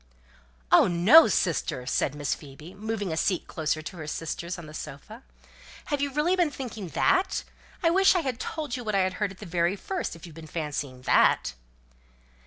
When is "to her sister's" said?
3.75-4.57